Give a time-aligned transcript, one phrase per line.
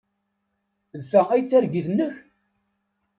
[0.99, 2.13] D ta ay d targit-nnek?